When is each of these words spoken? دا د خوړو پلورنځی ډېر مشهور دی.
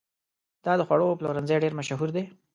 دا 0.65 0.73
د 0.77 0.81
خوړو 0.87 1.17
پلورنځی 1.19 1.57
ډېر 1.63 1.73
مشهور 1.79 2.09
دی. 2.15 2.23